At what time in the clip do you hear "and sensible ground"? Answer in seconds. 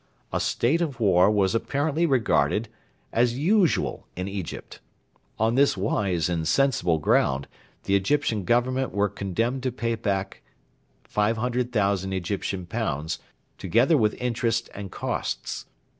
6.27-7.47